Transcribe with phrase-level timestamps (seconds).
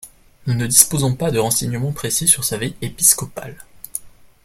[0.47, 3.55] Nous ne disposons pas de renseignements précis sur sa vie épiscopale.